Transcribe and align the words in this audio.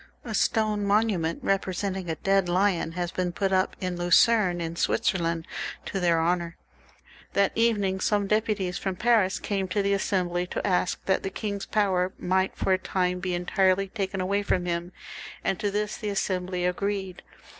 A 0.25 0.33
stone 0.33 0.83
monument, 0.83 1.37
representing 1.43 2.09
a 2.09 2.15
dead 2.15 2.49
lion, 2.49 2.93
has 2.93 3.11
been 3.11 3.31
put 3.31 3.53
up 3.53 3.75
at 3.79 3.93
Lucerne, 3.97 4.59
in 4.59 4.75
Switzerland, 4.75 5.45
to 5.85 5.99
their 5.99 6.19
honour. 6.19 6.57
That 7.33 7.51
evening 7.53 7.99
some 7.99 8.25
deputies 8.25 8.79
from 8.79 8.95
Paris 8.95 9.37
came 9.37 9.67
to 9.67 9.83
the 9.83 9.93
Assembly 9.93 10.47
to 10.47 10.65
ask 10.67 11.05
that 11.05 11.21
the 11.21 11.29
king's 11.29 11.67
power 11.67 12.13
might 12.17 12.55
for 12.55 12.73
a 12.73 12.79
time 12.79 13.19
be 13.19 13.35
entirely 13.35 13.89
taken 13.89 14.19
away 14.19 14.41
from 14.41 14.65
him, 14.65 14.91
and 15.43 15.59
to 15.59 15.69
this 15.69 15.97
the 15.97 16.09
Assembly 16.09 16.61
XLVIIL] 16.61 16.61
THE 16.61 16.73
REVOLUTION. 16.73 16.73
40a 16.73 16.77
agreed. 16.77 17.23